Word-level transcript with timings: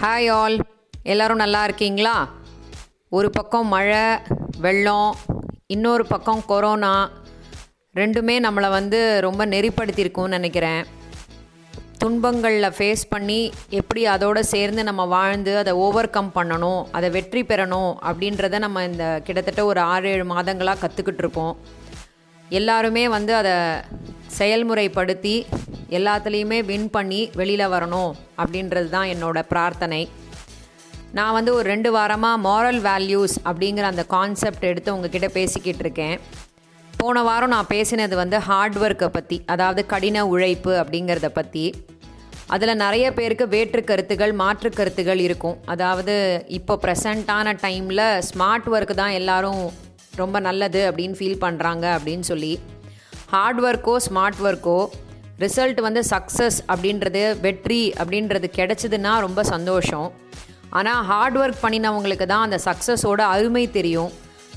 Hi 0.00 0.26
all 0.30 0.56
எல்லோரும் 1.02 1.36
நல்லா 1.36 1.60
இருக்கீங்களா? 1.64 2.28
ஒரு 3.08 3.30
பக்கம் 3.30 3.66
மழை 3.66 4.02
வெள்ளம் 4.60 5.16
இன்னொரு 5.66 6.06
பக்கம் 6.06 6.42
கொரோனா. 6.46 7.10
ரெண்டுமே 7.94 8.34
நம்மளை 8.46 8.68
வந்து 8.70 9.20
ரொம்ப 9.20 9.46
நெறிப்படுத்தியிருக்கும்னு 9.46 10.36
நினைக்கிறேன். 10.38 10.82
துன்பங்களில் 12.04 12.74
ஃபேஸ் 12.76 13.04
பண்ணி 13.08 13.40
எப்படி 13.80 14.06
அதோடு 14.06 14.44
சேர்ந்து 14.44 14.84
நம்ம 14.84 15.04
வாழ்ந்து 15.04 15.56
அதை 15.56 15.72
ஓவர் 15.72 16.10
கம் 16.10 16.32
பண்ணணும் 16.34 16.82
அதை 16.92 17.10
வெற்றி 17.10 17.42
பெறணும் 17.42 17.92
அப்படின்றத 18.08 18.58
நம்ம 18.58 18.84
இந்த 18.84 19.20
கிட்டத்தட்ட 19.24 19.64
ஒரு 19.64 19.80
ஆறு 19.80 20.10
ஏழு 20.10 20.26
மாதங்களாக 20.34 20.82
கற்றுக்கிட்டு 20.84 21.24
இருப்போம் 21.26 21.56
எல்லாருமே 22.58 23.08
வந்து 23.08 23.34
அதை 23.34 23.54
செயல்முறைப்படுத்தி 24.38 25.34
எல்லாத்துலேயுமே 25.96 26.58
வின் 26.70 26.90
பண்ணி 26.94 27.20
வெளியில் 27.40 27.72
வரணும் 27.74 28.12
அப்படின்றது 28.40 28.88
தான் 28.94 29.10
என்னோடய 29.14 29.50
பிரார்த்தனை. 29.52 30.00
நான் 31.18 31.36
வந்து 31.38 31.50
ஒரு 31.54 31.66
ரெண்டு 31.72 31.90
வாரமாக 31.96 32.42
மாரல் 32.46 32.80
வேல்யூஸ் 32.88 33.36
அப்படிங்கிற 33.48 33.86
அந்த 33.92 34.04
கான்செப்ட் 34.14 34.66
எடுத்து 34.70 34.94
உங்ககிட்ட 34.94 35.28
பேசிக்கிட்டு 35.38 35.84
இருக்கேன். 35.86 36.16
போன 36.92 37.22
வாரம் 37.28 37.52
நான் 37.54 37.72
பேசினது 37.74 38.14
வந்து 38.22 38.38
ஹார்ட் 38.48 38.78
ஒர்க்கை 38.84 39.08
பற்றி 39.16 39.36
அதாவது 39.54 39.80
கடின 39.92 40.26
உழைப்பு 40.32 40.72
அப்படிங்கிறத 40.82 41.30
பற்றி 41.38 41.64
அதில் 42.54 42.80
நிறைய 42.82 43.06
பேருக்கு 43.12 43.46
வேற்று 43.54 43.80
கருத்துகள் 43.84 44.32
மாற்று 44.42 44.70
கருத்துகள் 44.70 45.20
இருக்கும். 45.26 45.56
அதாவது 45.66 46.14
இப்போ 46.58 46.74
ப்ரெசண்ட்டான 46.84 47.54
டைமில் 47.64 48.06
ஸ்மார்ட் 48.28 48.68
ஒர்க் 48.74 48.94
தான் 49.02 49.16
எல்லாரும் 49.20 49.64
ரொம்ப 50.22 50.40
நல்லது 50.48 50.82
அப்படின்னு 50.90 51.18
ஃபீல் 51.20 51.42
பண்ணுறாங்க 51.44 51.84
அப்படின்னு 51.96 52.26
சொல்லி. 52.30 52.52
ஹார்ட் 53.34 53.60
ஒர்க்கோ 53.68 53.94
ஸ்மார்ட் 54.06 54.42
ஒர்க்கோ 54.48 54.78
ரிசல்ட் 55.44 55.80
வந்து 55.86 56.02
சக்ஸஸ் 56.12 56.58
அப்படின்றது 56.72 57.22
வெற்றி 57.46 57.80
அப்படின்றது 58.02 58.48
கிடச்சிதுன்னா 58.58 59.14
ரொம்ப 59.26 59.40
சந்தோஷம். 59.54 60.06
ஆனால் 60.78 61.02
ஹார்ட் 61.10 61.36
ஒர்க் 61.40 61.64
பண்ணினவங்களுக்கு 61.64 62.26
தான் 62.32 62.46
அந்த 62.46 62.58
சக்ஸஸோட 62.68 63.20
அருமை 63.34 63.64
தெரியும். 63.78 64.12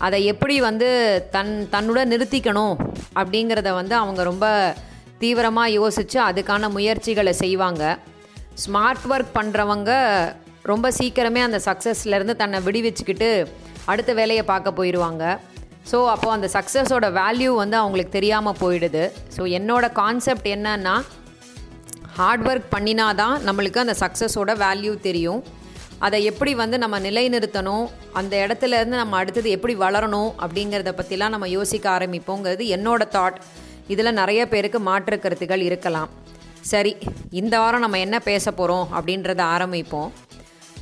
அதை 0.06 0.20
எப்படி 0.32 0.56
வந்து 0.68 0.90
தன் 1.36 1.54
தன்னோட 1.74 2.02
நிறுத்திக்கணும் 2.12 2.76
அப்படிங்கிறத 3.20 3.70
வந்து 3.80 3.96
அவங்க 4.02 4.22
ரொம்ப 4.32 4.46
தீவிரமாக 5.24 5.76
யோசித்து 5.80 6.20
அதுக்கான 6.28 6.70
முயற்சிகளை 6.76 7.34
செய்வாங்க. 7.44 7.84
ஸ்மார்ட் 8.64 9.08
ஒர்க் 9.14 9.36
பண்ணுறவங்க 9.38 9.92
ரொம்ப 10.72 10.88
சீக்கிரமே 10.98 11.42
அந்த 11.48 11.60
சக்ஸஸ்லேருந்து 11.68 12.36
தன்னை 12.42 12.60
விடுவிச்சுக்கிட்டு 12.66 13.30
அடுத்த 13.92 14.12
வேலையை 14.20 14.44
பார்க்க 14.50 14.80
போயிடுவாங்க 14.80 15.24
ஸோ 15.92 16.00
அப்போது 16.14 16.36
அந்த 16.38 16.48
சக்ஸஸோட 16.56 17.06
வேல்யூ 17.22 17.52
வந்து 17.60 17.78
அவங்களுக்கு 17.82 18.16
தெரியாமல் 18.18 18.60
போயிடுது. 18.64 19.04
ஸோ 19.36 19.42
என்னோடய 19.60 19.96
கான்செப்ட் 20.02 20.50
என்னன்னா 20.56 20.96
ஹார்ட் 22.18 22.44
ஒர்க் 22.50 22.68
பண்ணினா 22.76 23.08
தான் 23.22 23.36
நம்மளுக்கு 23.48 23.84
அந்த 23.84 23.96
சக்ஸஸோட 24.04 24.54
வேல்யூ 24.66 24.94
தெரியும். 25.08 25.42
அதை 26.06 26.20
எப்படி 26.32 26.52
வந்து 26.62 26.78
நம்ம 26.84 27.00
நிலைநிறுத்தணும் 27.06 27.86
அந்த 28.20 28.34
இடத்துல 28.44 28.78
இருந்து 28.80 29.02
நம்ம 29.02 29.18
அடுத்தது 29.22 29.50
எப்படி 29.56 29.74
வளரணும் 29.86 30.32
அப்படிங்கிறத 30.44 30.92
பற்றிலாம் 31.00 31.34
நம்ம 31.36 31.50
யோசிக்க 31.58 31.86
ஆரம்பிப்போங்கிறது 31.98 32.66
என்னோடய 32.76 33.14
தாட் 33.16 33.40
இதில் 33.94 34.18
நிறைய 34.22 34.42
பேருக்கு 34.54 34.80
மாற்று 34.90 35.18
கருத்துகள் 35.20 35.66
இருக்கலாம். 35.68 36.10
சரி 36.72 36.94
இந்த 37.42 37.56
வாரம் 37.64 37.84
நம்ம 37.86 38.00
என்ன 38.06 38.18
பேச 38.32 38.52
போகிறோம் 38.52 38.88
அப்படின்றத 38.98 39.42
ஆரம்பிப்போம். 39.56 40.12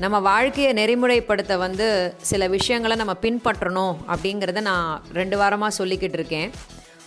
நம்ம 0.02 0.16
வாழ்க்கையை 0.28 0.72
நெறிமுறைப்படுத்த 0.80 1.53
வந்து 1.66 1.86
சில 2.30 2.48
விஷயங்களை 2.56 2.95
நம்ம 3.00 3.14
பின்பற்றணும் 3.22 3.95
அப்படிங்கிறத 4.12 4.59
நான் 4.67 4.90
ரெண்டு 5.17 5.36
வாரமாக 5.40 5.78
சொல்லிக்கிட்டு 5.78 6.17
இருக்கேன். 6.20 6.50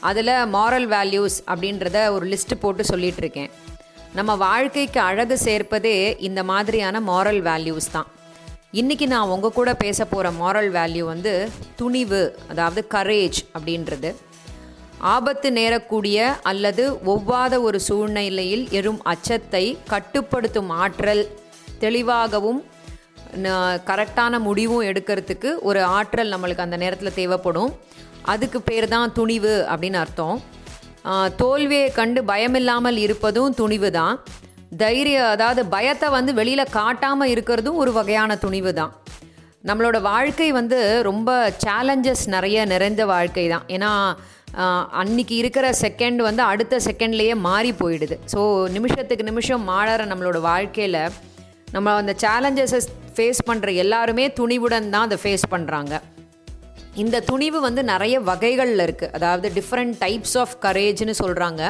அதில் 0.08 0.32
மாரல் 0.54 0.86
வேல்யூஸ் 0.94 1.36
அப்படின்றத 1.52 1.98
ஒரு 2.14 2.24
லிஸ்ட்டு 2.32 2.56
போட்டு 2.62 2.84
சொல்லிகிட்டு 2.90 3.22
இருக்கேன். 3.24 3.50
நம்ம 4.18 4.34
வாழ்க்கைக்கு 4.46 5.00
அழகு 5.10 5.36
சேர்ப்பதே 5.44 5.94
இந்த 6.28 6.42
மாதிரியான 6.50 7.02
மாரல் 7.10 7.40
வேல்யூஸ் 7.50 7.88
தான். 7.96 8.08
இன்றைக்கி 8.80 9.08
நான் 9.12 9.32
உங்கள் 9.34 9.56
கூட 9.58 9.70
பேச 9.84 9.98
போகிற 10.14 10.32
மாரல் 10.40 10.70
வேல்யூ 10.78 11.04
வந்து 11.12 11.34
துணிவு 11.82 12.22
அதாவது 12.54 12.82
கரேஜ் 12.96 13.40
அப்படின்றது. 13.56 14.10
ஆபத்து 15.14 15.50
நேரக்கூடிய 15.60 16.18
அல்லது 16.52 16.84
ஒவ்வாத 17.14 17.54
ஒரு 17.68 17.78
சூழ்நிலையில் 17.88 18.66
எறும் 18.80 19.00
அச்சத்தை 19.12 19.64
கட்டுப்படுத்தும் 19.94 20.72
ஆற்றல் 20.82 21.24
தெளிவாகவும் 21.84 22.60
கரெக்டான 23.90 24.40
முடிவும் 24.48 24.86
எடுக்கிறதுக்கு 24.90 25.50
ஒரு 25.68 25.80
ஆற்றல் 25.98 26.32
நம்மளுக்கு 26.34 26.66
அந்த 26.66 26.78
நேரத்தில் 26.84 27.18
தேவைப்படும். 27.20 27.72
அதுக்கு 28.32 28.58
பேர் 28.68 28.86
தான் 28.94 29.14
துணிவு 29.18 29.54
அப்படின்னு 29.72 30.00
அர்த்தம். 30.04 30.38
தோல்வியை 31.42 31.86
கண்டு 31.98 32.20
பயமில்லாமல் 32.30 32.98
இருப்பதும் 33.06 33.54
துணிவு 33.60 33.90
தான் 33.98 34.16
தைரியம் 34.82 35.30
அதாவது 35.34 35.62
பயத்தை 35.74 36.08
வந்து 36.16 36.32
வெளியில் 36.40 36.72
காட்டாமல் 36.78 37.30
இருக்கிறதும் 37.34 37.78
ஒரு 37.82 37.92
வகையான 37.98 38.36
துணிவு 38.44 38.72
தான் 38.80 38.92
நம்மளோட 39.68 39.96
வாழ்க்கை 40.10 40.48
வந்து 40.58 40.78
ரொம்ப 41.08 41.30
சேலஞ்சஸ் 41.64 42.22
நிறைய 42.34 42.58
நிறைந்த 42.72 43.02
வாழ்க்கை 43.14 43.46
தான் 43.54 43.66
ஏன்னா 43.76 43.90
அன்னைக்கு 45.00 45.34
இருக்கிற 45.40 45.66
செகண்ட் 45.82 46.20
வந்து 46.28 46.42
அடுத்த 46.50 46.78
செகண்ட்லேயே 46.86 47.34
மாறி 47.48 47.72
போயிடுது. 47.80 48.16
ஸோ 48.32 48.40
நிமிஷத்துக்கு 48.76 49.24
நிமிஷம் 49.30 49.68
மாறுற 49.72 50.06
நம்மளோட 50.12 50.38
வாழ்க்கையில் 50.50 51.02
நம்ம 51.74 51.92
அந்த 52.02 52.12
சேலஞ்சஸை 52.22 52.80
ஃபேஸ் 53.14 53.40
பண்ணுற 53.48 53.74
எல்லாருமே 53.76 54.24
துணிவுடன் 54.38 54.88
தான் 54.90 55.06
அதை 55.08 55.18
ஃபேஸ் 55.22 55.46
பண்ணுறாங்க 55.50 55.94
இந்த 56.96 57.16
துணிவு 57.20 57.58
வந்து 57.60 57.82
நிறைய 57.84 58.16
வகைகளில் 58.20 58.82
இருக்குது 58.86 59.12
அதாவது 59.12 59.48
டிஃப்ரெண்ட் 59.54 59.96
டைப்ஸ் 60.00 60.36
ஆஃப் 60.36 60.54
கரேஜ்னு 60.62 61.14
சொல்கிறாங்க 61.20 61.62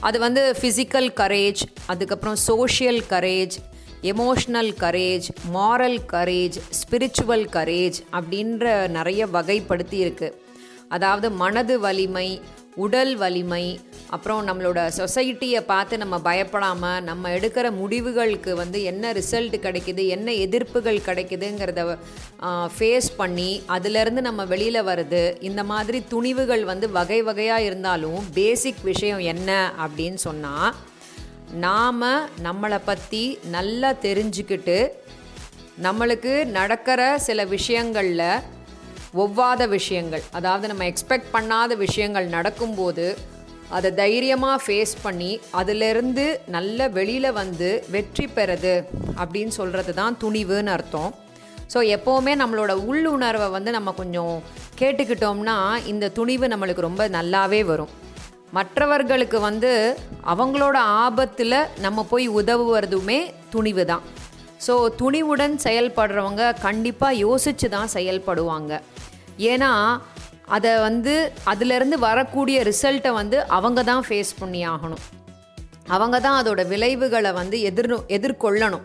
அது 0.00 0.18
வந்து 0.18 0.42
ஃபிசிக்கல் 0.60 1.10
கரேஜ் 1.16 1.62
அதுக்கப்புறம் 1.86 2.38
social 2.44 3.02
courage 3.10 3.56
emotional 4.04 4.72
courage 4.80 5.26
moral 5.52 5.98
courage 6.12 6.56
spiritual 6.78 7.46
courage 7.48 7.98
அப்படின்ற 8.12 8.64
நிறைய 8.88 9.26
வகைப்படுத்தி 9.28 9.98
இருக்குது 10.04 10.36
அதாவது 10.88 11.26
மனது 11.36 11.74
வலிமை 11.80 12.28
உடல் 12.80 13.12
வலிமை 13.16 13.64
அப்புறம் 14.10 14.40
நம்மளோட 14.48 14.80
சொசைட்டியை 14.96 15.60
பார்த்து 15.60 15.98
நம்ம 15.98 16.18
பயப்படாமல் 16.18 17.02
நம்ம 17.02 17.30
எடுக்கிற 17.30 17.66
முடிவுகளுக்கு 17.70 18.56
வந்து 18.56 18.78
என்ன 18.82 19.12
ரிசல்ட் 19.12 19.56
கிடைக்குது 19.64 20.04
என்ன 20.06 20.32
எதிர்ப்புகள் 20.32 21.04
கிடைக்குதுங்கிறத 21.06 21.82
ஃபேஸ் 22.78 23.08
பண்ணி 23.16 23.50
அதுலேருந்து 23.68 24.20
நம்ம 24.20 24.44
வெளியில் 24.44 24.82
வருது. 24.82 25.22
இந்த 25.40 25.64
மாதிரி 25.64 26.02
துணிவுகள் 26.08 26.64
வந்து 26.64 26.90
வகை 26.90 27.22
வகையாக 27.22 27.62
இருந்தாலும் 27.62 28.20
பேசிக் 28.34 28.82
விஷயம் 28.82 29.18
என்ன 29.18 29.50
அப்படின்னு 29.78 30.20
சொன்னால் 30.28 30.74
நாம் 31.60 32.02
நம்மளை 32.44 32.80
பற்றி 32.84 33.38
நல்லா 33.50 33.92
தெரிஞ்சுக்கிட்டு 34.02 34.88
நம்மளுக்கு 35.82 36.32
நடக்கிற 36.44 37.18
சில 37.18 37.44
விஷயங்களில் 37.44 38.26
ஒவ்வாத 39.22 39.62
விஷயங்கள். 39.76 40.24
அதாவது 40.38 40.66
நம்ம 40.70 40.84
எக்ஸ்பெக்ட் 40.90 41.30
பண்ணாத 41.36 41.76
விஷயங்கள் 41.86 42.26
நடக்கும்போது 42.36 43.06
அதை 43.76 43.90
தைரியமாக 44.02 44.62
ஃபேஸ் 44.64 44.94
பண்ணி 45.02 45.32
அதிலிருந்து 45.60 46.24
நல்ல 46.54 46.88
வெளியில் 46.98 47.36
வந்து 47.40 47.68
வெற்றி 47.94 48.26
பெறது 48.36 48.74
அப்படின்னு 49.22 49.52
சொல்கிறது 49.58 49.92
தான் 50.00 50.16
துணிவுன்னு 50.22 50.72
அர்த்தம். 50.76 51.10
ஸோ 51.72 51.80
எப்போவுமே 51.96 52.32
நம்மளோட 52.42 52.72
உள்ளுணர்வை 52.90 53.48
வந்து 53.56 53.70
நம்ம 53.76 53.90
கொஞ்சம் 54.00 54.36
கேட்டுக்கிட்டோம்னா 54.80 55.56
இந்த 55.92 56.12
துணிவு 56.18 56.46
நம்மளுக்கு 56.52 56.86
ரொம்ப 56.88 57.02
நல்லாவே 57.16 57.60
வரும். 57.72 57.92
மற்றவர்களுக்கு 58.56 59.40
வந்து 59.48 59.72
அவங்களோட 60.32 60.76
ஆபத்தில் 61.04 61.58
நம்ம 61.84 62.04
போய் 62.12 62.26
உதவுவதுமே 62.40 63.20
துணிவு 63.54 63.84
தான் 63.90 64.06
ஸோ 64.64 64.74
துணிவுடன் 65.00 65.54
செயல்படுறவங்க 65.66 66.42
கண்டிப்பாக 66.64 67.20
யோசித்து 67.26 67.68
தான் 67.76 67.92
செயல்படுவாங்க. 67.96 68.72
ஏன்னா 69.52 69.72
அதை 70.56 70.72
வந்து 70.86 71.14
அதிலிருந்து 71.50 71.96
வரக்கூடிய 72.08 72.58
ரிசல்ட்டை 72.68 73.10
வந்து 73.20 73.38
அவங்க 73.56 73.80
தான் 73.90 74.04
ஃபேஸ் 74.06 74.32
பண்ணி 74.40 74.60
ஆகணும். 74.72 75.04
அவங்க 75.94 76.16
தான் 76.24 76.38
அதோட 76.40 76.62
விளைவுகளை 76.72 77.30
வந்து 77.40 77.56
எதிர் 77.68 77.94
எதிர்கொள்ளணும். 78.16 78.84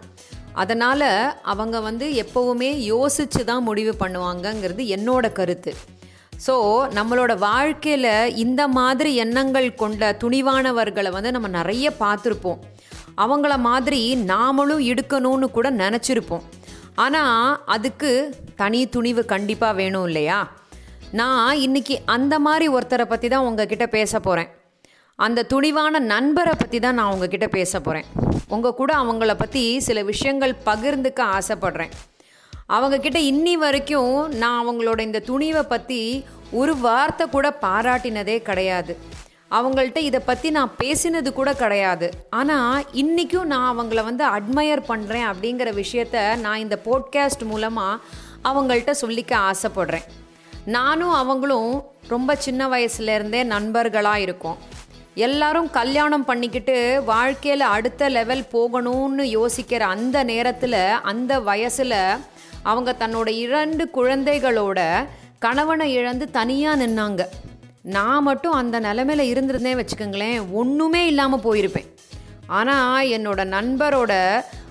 அதனால் 0.61 1.09
அவங்க 1.51 1.77
வந்து 1.87 2.05
எப்போவுமே 2.23 2.69
யோசித்து 2.93 3.41
தான் 3.49 3.65
முடிவு 3.69 3.93
பண்ணுவாங்கங்கிறது 4.03 4.83
என்னோட 4.95 5.25
கருத்து. 5.39 5.73
ஸோ 6.45 6.55
நம்மளோட 6.97 7.33
வாழ்க்கையில் 7.47 8.13
இந்த 8.45 8.61
மாதிரி 8.77 9.11
எண்ணங்கள் 9.23 9.67
கொண்ட 9.81 10.11
துணிவானவர்களை 10.23 11.11
வந்து 11.17 11.33
நம்ம 11.35 11.49
நிறைய 11.59 11.89
பார்த்துருப்போம். 12.03 12.61
அவங்கள 13.23 13.53
மாதிரி 13.69 14.01
நாமளும் 14.33 14.83
எடுக்கணும்னு 14.91 15.47
கூட 15.57 15.67
நினச்சிருப்போம். 15.83 16.45
ஆனால் 16.95 17.61
அதுக்கு 17.65 18.11
தனி 18.55 18.87
துணிவு 18.87 19.25
கண்டிப்பாக 19.25 19.73
வேணும் 19.73 20.05
இல்லையா? 20.05 20.37
நான் 21.11 21.55
இன்னைக்கு 21.55 22.01
அந்த 22.05 22.39
மாதிரி 22.39 22.69
ஒருத்தரை 22.69 23.05
பற்றி 23.05 23.27
தான் 23.27 23.47
உங்ககிட்ட 23.49 23.85
பேச 23.87 24.19
போகிறேன் 24.19 24.49
அந்த 25.19 25.45
துணிவான 25.53 25.99
நண்பரை 25.99 26.53
பற்றி 26.57 26.79
தான் 26.79 26.93
நான் 26.93 27.11
உங்ககிட்ட 27.13 27.47
பேச 27.47 27.79
போகிறேன் 27.79 28.07
உங்கள் 28.47 28.77
கூட 28.79 28.91
அவங்கள 28.95 29.33
பற்றி 29.35 29.79
சில 29.79 30.03
விஷயங்கள் 30.03 30.53
பகிர்ந்துக்க 30.65 31.21
ஆசைப்பட்றேன். 31.37 31.93
அவங்கக்கிட்ட 32.69 33.19
இன்னி 33.31 33.53
வரைக்கும் 33.53 34.15
நான் 34.37 34.59
அவங்களோட 34.61 34.99
இந்த 34.99 35.23
துணிவை 35.27 35.63
பற்றி 35.73 36.25
ஒரு 36.51 36.73
வார்த்தை 36.77 37.27
கூட 37.27 37.57
பாராட்டினதே 37.61 38.37
கிடையாது. 38.41 38.93
அவங்கள்ட்ட 39.57 39.99
இதை 40.09 40.19
பற்றி 40.19 40.47
நான் 40.57 40.75
பேசினது 40.81 41.29
கூட 41.33 41.49
கிடையாது. 41.53 42.07
ஆனால் 42.39 42.85
இன்றைக்கும் 43.01 43.49
நான் 43.53 43.71
அவங்கள 43.73 44.03
வந்து 44.09 44.23
அட்மையர் 44.35 44.83
பண்ணுறேன் 44.91 45.27
அப்படிங்கிற 45.31 45.71
விஷயத்த 45.81 46.23
நான் 46.43 46.63
இந்த 46.65 46.77
போட்காஸ்ட் 46.87 47.43
மூலமாக 47.51 48.01
அவங்கள்ட்ட 48.49 48.93
சொல்லிக்க 49.03 49.33
ஆசைப்படுறேன். 49.49 50.07
நானும் 50.77 51.15
அவங்களும் 51.21 51.73
ரொம்ப 52.13 52.35
சின்ன 52.45 52.67
வயசுலேருந்தே 52.73 53.41
நண்பர்களாக 53.53 54.23
இருக்கோம். 54.25 54.57
எல்லாரும் 55.25 55.67
கல்யாணம் 55.79 56.25
பண்ணிக்கிட்டு 56.29 56.77
வாழ்க்கையில் 57.11 57.65
அடுத்த 57.75 58.09
லெவல் 58.15 58.43
போகணும்னு 58.55 59.25
யோசிக்கிற 59.37 59.81
அந்த 59.95 60.17
நேரத்தில் 60.31 60.81
அந்த 61.11 61.33
வயசில் 61.49 61.99
அவங்க 62.71 62.91
தன்னோட 63.01 63.29
இரண்டு 63.45 63.83
குழந்தைகளோட 63.97 64.79
கணவனை 65.45 65.87
இழந்து 65.99 66.25
தனியாக 66.37 66.79
நின்னாங்க. 66.81 67.23
நான் 67.93 68.23
மட்டும் 68.23 68.51
அந்த 68.51 68.79
நிலமையில் 68.79 69.29
இருந்திருந்தேன் 69.31 69.79
வச்சுக்கோங்களேன் 69.79 70.51
ஒன்றுமே 70.51 71.05
இல்லாமல் 71.05 71.39
போயிருப்பேன். 71.39 71.89
ஆனால் 72.47 73.07
என்னோட 73.07 73.41
நண்பரோட 73.55 74.13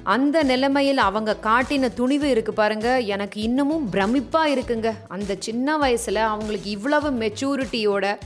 அந்த 0.02 0.42
நிலைமையில் 0.42 0.98
அவங்க 0.98 1.36
காட்டின 1.42 1.90
துணிவு 1.94 2.30
இருக்கு 2.30 2.52
பாருங்க 2.52 3.00
எனக்கு 3.00 3.40
இன்னமும் 3.40 3.92
பிரமிப்பாக 3.92 4.52
இருக்குங்க. 4.54 4.90
அந்த 5.08 5.36
சின்ன 5.38 5.76
வயசில் 5.76 6.16
அவங்களுக்கு 6.16 6.70
இவ்வளவு 6.70 7.10
மெச்சூரிட்டியோட 7.10 8.16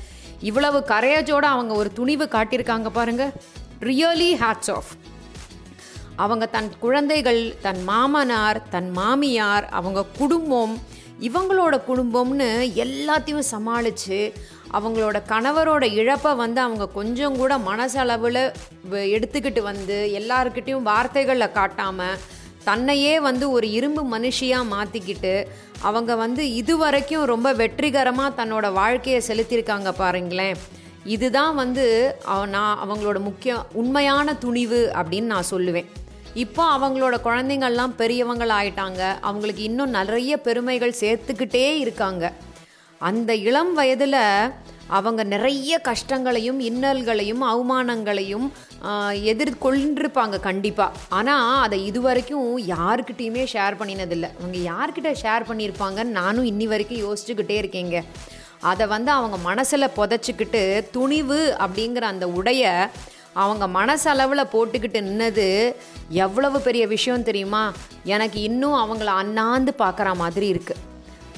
இவ்வளவு 0.41 0.85
கரேஜோட 0.89 1.45
அவங்க 1.55 1.75
ஒரு 1.75 1.93
துணிவு 1.93 2.25
காட்டியிருக்காங்க 2.25 2.89
பாருங்க 2.89 3.33
ரியலி 3.81 4.31
ஹேட்ஸ் 4.43 4.71
ஆஃப் 4.71 4.93
அவங்க 6.17 6.47
தன் 6.47 6.71
குழந்தைகள் 6.79 7.55
தன் 7.61 7.83
மாமனார் 7.83 8.69
தன் 8.69 8.91
மாமியார் 8.91 9.69
அவங்க 9.69 10.05
குடும்பம் 10.19 10.79
இவங்களோட 11.21 11.81
குடும்பம்னு 11.89 12.49
எல்லாத்தையும் 12.85 13.49
சமாளித்து 13.49 14.33
அவங்களோட 14.73 15.23
கணவரோட 15.29 15.93
இழப்பை 15.93 16.35
வந்து 16.35 16.61
அவங்க 16.61 16.89
கொஞ்சம் 16.89 17.37
கூட 17.37 17.59
மனசளவில் 17.59 18.53
எடுத்துக்கிட்டு 18.91 19.61
வந்து 19.61 20.19
எல்லாருக்கிட்டேயும் 20.21 20.83
வார்த்தைகளில் 20.83 21.53
காட்டாமல் 21.53 22.19
தன்னையே 22.65 23.21
வந்து 23.21 23.51
ஒரு 23.51 23.71
இரும்பு 23.71 24.19
மனுஷியாக 24.19 24.67
மாற்றிக்கிட்டு 24.73 25.47
அவங்க 25.81 26.15
வந்து 26.15 26.55
இதுவரைக்கும் 26.55 27.25
ரொம்ப 27.25 27.53
வெற்றிகரமாக 27.53 28.45
தன்னோட 28.45 28.73
வாழ்க்கையை 28.73 29.23
செலுத்தியிருக்காங்க 29.27 29.93
பாருங்களேன். 29.93 30.57
இதுதான் 31.05 31.55
வந்து 31.55 32.17
அவ- 32.25 32.47
நான் 32.47 32.79
அவங்களோட 32.79 33.19
முக்கிய 33.19 33.65
உண்மையான 33.73 34.35
துணிவு 34.35 34.93
அப்படின்னு 34.95 35.23
நான் 35.23 35.45
சொல்லுவேன். 35.51 35.87
இப்போ 36.35 36.77
அவங்களோட 36.77 37.15
குழந்தைங்கள்லாம் 37.25 37.95
பெரியவங்கள் 37.97 38.49
ஆயிட்டாங்க 38.49 39.15
அவங்களுக்கு 39.21 39.63
இன்னும் 39.63 39.91
நிறைய 39.91 40.37
பெருமைகள் 40.37 40.95
சேர்த்துக்கிட்டே 41.01 41.79
இருக்காங்க. 41.79 42.33
அந்த 43.07 43.31
இளம் 43.49 43.75
வயதில் 43.75 44.23
அவங்க 44.97 45.23
நிறைய 45.33 45.73
கஷ்டங்களையும் 45.89 46.61
இன்னல்களையும் 46.69 47.43
அவமானங்களையும் 47.51 48.47
எதிர்கொண்டிருப்பாங்க 49.33 50.37
கண்டிப்பாக 50.47 50.99
ஆனால் 51.19 51.61
அதை 51.65 51.79
இது 51.91 52.01
வரைக்கும் 52.01 52.47
யாருக்கிட்டேயுமே 52.75 53.45
ஷேர் 53.53 53.79
பண்ணினதில்லை. 53.81 54.31
அவங்க 54.39 54.59
யார்கிட்ட 54.71 55.13
ஷேர் 55.23 55.49
பண்ணியிருப்பாங்கன்னு 55.51 56.19
நானும் 56.21 56.49
இன்னி 56.53 56.69
வரைக்கும் 56.73 57.05
யோசிச்சுக்கிட்டே 57.07 57.59
இருக்கேங்க. 57.63 58.03
அதை 58.71 58.85
வந்து 58.95 59.11
அவங்க 59.19 59.37
மனசில் 59.51 59.95
புதைச்சிக்கிட்டு 59.99 60.63
துணிவு 60.97 61.41
அப்படிங்கிற 61.65 62.05
அந்த 62.13 62.29
உடைய 62.39 62.73
அவங்க 63.45 63.65
மனசளவில் 63.79 64.51
போட்டுக்கிட்டு 64.53 65.01
நின்னது 65.09 65.49
எவ்வளவு 66.25 66.59
பெரிய 66.61 66.85
விஷயம் 66.95 67.27
தெரியுமா? 67.31 67.65
எனக்கு 68.15 68.39
இன்னும் 68.51 68.79
அவங்கள 68.85 69.11
அண்ணாந்து 69.23 69.75
பார்க்குற 69.83 70.11
மாதிரி 70.23 70.49
இருக்குது 70.53 70.85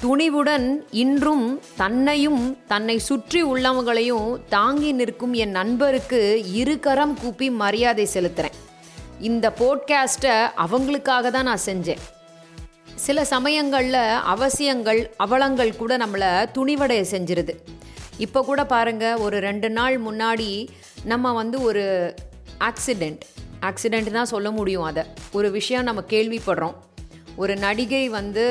துணிவுடன் 0.03 0.77
இன்றும் 0.91 1.61
தன்னையும் 1.77 2.59
தன்னை 2.67 2.99
சுற்றி 2.99 3.45
உள்ளவங்களையும் 3.45 4.41
தாங்கி 4.49 4.93
நிற்கும் 4.93 5.33
என் 5.33 5.51
நண்பருக்கு 5.51 6.53
இரு 6.53 6.79
கரம் 6.79 7.19
கூப்பி 7.21 7.51
மரியாதை 7.51 8.09
செலுத்துகிறேன் 8.15 8.57
இந்த 9.21 9.53
போட்காஸ்ட்டை 9.59 10.37
அவங்களுக்காக 10.57 11.31
தான் 11.31 11.45
நான் 11.45 11.67
செஞ்சேன். 11.67 12.01
சில 12.95 13.25
சமயங்களில் 13.25 14.03
அவசியங்கள் 14.35 15.15
அவலங்கள் 15.17 15.77
கூட 15.77 15.97
நம்மளை 15.97 16.31
துணிவடைய 16.55 17.05
செஞ்சிருது. 17.11 17.57
இப்போ 18.19 18.43
கூட 18.43 18.65
பாருங்கள் 18.65 19.17
ஒரு 19.17 19.41
ரெண்டு 19.41 19.71
நாள் 19.71 20.03
முன்னாடி 20.03 20.69
நம்ம 21.05 21.33
வந்து 21.33 21.63
ஒரு 21.63 22.15
ஆக்சிடெண்ட் 22.59 23.21
ஆக்சிடெண்ட் 23.61 24.11
தான் 24.11 24.33
சொல்ல 24.35 24.51
முடியும் 24.51 24.83
அதை. 24.83 25.05
ஒரு 25.33 25.51
விஷயம் 25.51 25.85
நம்ம 25.85 26.01
கேள்விப்படுறோம். 26.09 26.75
ஒரு 27.43 27.57
நடிகை 27.57 28.09
வந்து 28.09 28.45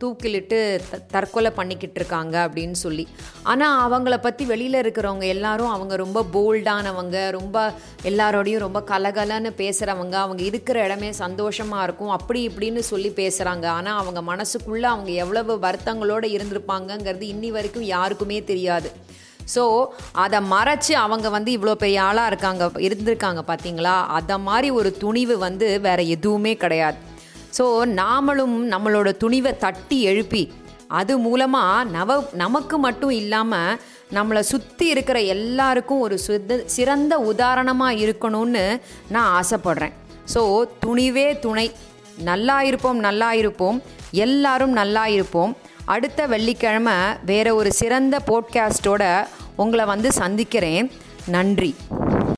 தூக்கிலிட்டு 0.00 0.58
த 0.90 0.98
தற்கொலை 1.12 1.50
பண்ணிக்கிட்டு 1.50 1.98
இருக்காங்க 2.00 2.48
அப்படின்னு 2.48 2.72
சொல்லி. 2.72 3.08
ஆனால் 3.42 3.80
அவங்கள 3.86 4.16
பற்றி 4.16 4.44
வெளியில் 4.44 4.78
இருக்கிறவங்க 4.82 5.26
எல்லாரும் 5.26 5.72
அவங்க 5.76 5.96
ரொம்ப 5.96 6.24
போல்டானவங்க 6.34 7.30
ரொம்ப 7.30 7.72
எல்லாரோடையும் 8.10 8.64
ரொம்ப 8.66 8.82
கலகலன்னு 8.90 9.52
பேசுகிறவங்க 9.62 10.14
அவங்க 10.14 10.42
இருக்கிற 10.42 10.84
இடமே 10.84 11.12
சந்தோஷமாக 11.12 11.84
இருக்கும் 11.84 12.14
அப்படி 12.18 12.48
இப்படின்னு 12.50 12.78
சொல்லி 12.78 13.12
பேசுகிறாங்க 13.20 13.66
ஆனால் 13.66 14.00
அவங்க 14.02 14.22
மனசுக்குள்ளே 14.32 14.88
அவங்க 14.94 15.10
எவ்வளவு 15.10 15.58
வருத்தங்களோடு 15.66 16.28
இருந்திருப்பாங்கங்கிறது 16.36 17.26
இன்னி 17.34 17.50
வரைக்கும் 17.50 17.90
யாருக்குமே 17.94 18.40
தெரியாது. 18.52 18.90
ஸோ 19.54 19.62
அதை 20.12 20.38
மறைச்சு 20.54 20.92
அவங்க 21.04 21.28
வந்து 21.28 21.50
இவ்வளோ 21.58 21.72
பெரிய 21.74 22.02
ஆளாக 22.02 22.26
இருக்காங்க 22.26 22.70
இருந்திருக்காங்க 22.88 23.40
பார்த்தீங்களா 23.48 24.06
அதை 24.18 24.38
மாதிரி 24.38 24.70
ஒரு 24.70 24.96
துணிவு 24.96 25.38
வந்து 25.38 25.80
வேற 25.80 26.02
எதுவுமே 26.02 26.54
கிடையாது. 26.54 26.98
ஸோ 27.58 27.64
நாமளும் 28.00 28.56
நம்மளோட 28.74 29.08
துணிவை 29.24 29.52
தட்டி 29.64 29.98
எழுப்பி 30.02 30.42
அது 31.00 31.12
மூலமாக 31.18 31.84
நவ 31.96 32.16
நமக்கு 32.42 32.78
மட்டும் 32.78 33.14
இல்லாமல் 33.20 33.78
நம்மளை 34.16 34.40
சுற்றி 34.50 34.86
இருக்கிற 34.94 35.18
எல்லாருக்கும் 35.34 36.02
ஒரு 36.06 36.16
சுத 36.26 36.58
சிறந்த 36.76 37.14
உதாரணமாக 37.32 38.00
இருக்கணும்னு 38.06 38.64
நான் 39.14 39.30
ஆசைப்படுறேன். 39.40 39.94
ஸோ 40.34 40.42
துணிவே 40.84 41.26
துணை. 41.38 41.66
நல்லா 42.30 42.56
இருப்போம் 42.62 42.98
நல்லா 43.08 43.30
இருப்போம். 43.32 43.78
எல்லாரும் 44.26 44.74
நல்லா 44.80 45.06
இருப்போம். 45.06 45.56
அடுத்த 45.94 46.26
வெள்ளிக்கிழமை 46.26 46.96
வேற 47.30 47.48
ஒரு 47.60 47.72
சிறந்த 47.80 48.20
போட்காஸ்டோட 48.30 49.04
உங்களை 49.56 49.84
வந்து 49.84 50.12
சந்திக்கிறேன். 50.22 50.90
நன்றி. 51.36 51.72